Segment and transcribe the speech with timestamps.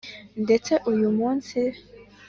[0.43, 1.59] ndetse uyu munsi